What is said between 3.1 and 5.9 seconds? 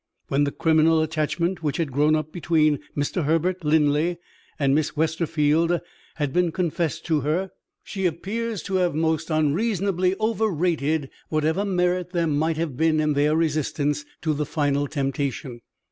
Herbert Linley and Miss Westerfield